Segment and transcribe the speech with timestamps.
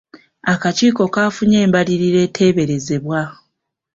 [0.53, 3.21] Akakiiko kaafunye embalirira eteeberezebwa.